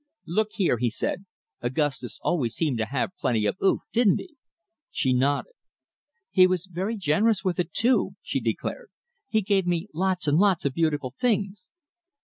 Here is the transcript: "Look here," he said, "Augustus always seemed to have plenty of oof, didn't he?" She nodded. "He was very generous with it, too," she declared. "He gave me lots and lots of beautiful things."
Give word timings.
"Look 0.25 0.53
here," 0.53 0.79
he 0.79 0.89
said, 0.89 1.25
"Augustus 1.61 2.17
always 2.23 2.55
seemed 2.55 2.79
to 2.79 2.87
have 2.87 3.15
plenty 3.19 3.45
of 3.45 3.55
oof, 3.63 3.81
didn't 3.93 4.17
he?" 4.17 4.35
She 4.89 5.13
nodded. 5.13 5.53
"He 6.31 6.47
was 6.47 6.65
very 6.65 6.97
generous 6.97 7.43
with 7.43 7.59
it, 7.59 7.71
too," 7.71 8.15
she 8.23 8.39
declared. 8.39 8.89
"He 9.29 9.43
gave 9.43 9.67
me 9.67 9.89
lots 9.93 10.27
and 10.27 10.39
lots 10.39 10.65
of 10.65 10.73
beautiful 10.73 11.13
things." 11.19 11.69